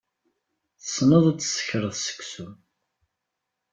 [0.81, 2.47] Tessneḍ ad tsekreḍ seksu.